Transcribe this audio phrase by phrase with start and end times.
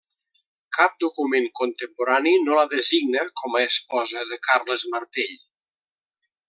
[0.77, 5.41] Cap document contemporani no la designa com a esposa de Carles Martell.